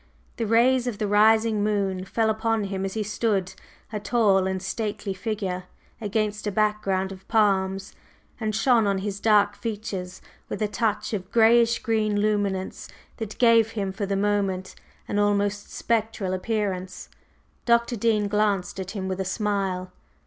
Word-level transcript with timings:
The 0.37 0.47
rays 0.47 0.87
of 0.87 0.97
the 0.97 1.05
rising 1.07 1.63
moon 1.63 2.05
fell 2.05 2.31
upon 2.31 2.63
him 2.63 2.85
as 2.85 2.95
he 2.95 3.03
stood, 3.03 3.53
a 3.93 3.99
tall 3.99 4.47
and 4.47 4.59
stately 4.59 5.13
figure, 5.13 5.65
against 6.01 6.47
a 6.47 6.51
background 6.51 7.11
of 7.11 7.27
palms, 7.27 7.93
and 8.39 8.55
shone 8.55 8.87
on 8.87 8.97
his 8.97 9.19
dark 9.19 9.55
features 9.55 10.19
with 10.49 10.59
a 10.59 10.67
touch 10.67 11.13
of 11.13 11.29
grayish 11.31 11.77
green 11.83 12.19
luminance 12.19 12.87
that 13.17 13.37
gave 13.37 13.73
him 13.73 13.91
for 13.91 14.07
the 14.07 14.15
moment 14.17 14.73
an 15.07 15.19
almost 15.19 15.69
spectral 15.71 16.33
appearance. 16.33 17.07
Dr. 17.67 17.95
Dean 17.95 18.27
glanced 18.27 18.79
at 18.79 18.89
him 18.97 19.07
with 19.07 19.21
a 19.21 19.23
smile. 19.23 19.91